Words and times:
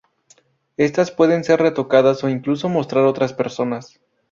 Estas 0.77 1.11
pueden 1.11 1.43
ser 1.43 1.59
retocadas 1.61 2.23
o 2.23 2.29
incluso 2.29 2.67
mostrar 2.69 3.05
otras 3.05 3.33
personas. 3.33 3.99